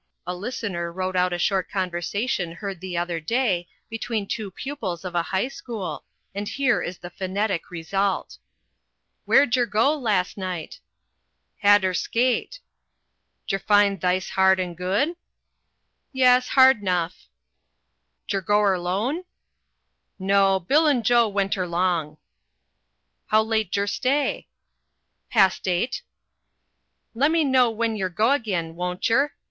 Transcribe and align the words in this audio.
A 0.25 0.33
listener 0.33 0.91
wrote 0.91 1.15
out 1.15 1.31
a 1.31 1.37
short 1.37 1.69
conversation 1.69 2.53
heard 2.53 2.81
the 2.81 2.97
other 2.97 3.19
day 3.19 3.67
between 3.87 4.25
two 4.25 4.49
pupils 4.49 5.05
of 5.05 5.13
a 5.13 5.21
high 5.29 5.47
school, 5.47 6.03
and 6.33 6.47
here 6.47 6.81
is 6.81 6.97
the 6.97 7.11
phonetic 7.11 7.69
result: 7.69 8.39
"Warejergo 9.27 9.95
lasnight?" 10.01 10.79
"Hadder 11.59 11.93
skate." 11.93 12.61
"Jerfind 13.47 13.99
th'ice 14.01 14.31
hard'n'good?" 14.31 15.17
"Yes, 16.11 16.47
hard'nough." 16.55 17.27
"Jer 18.25 18.41
goerlone?" 18.41 19.25
"No; 20.17 20.59
Bill'n 20.59 21.03
Joe 21.03 21.31
wenterlong." 21.31 22.17
"Howlate 23.27 23.69
jerstay?" 23.71 24.47
"Pastate." 25.29 26.01
"Lemmeknow 27.13 27.69
wenyergoagin, 27.75 28.73
woncher? 28.73 29.29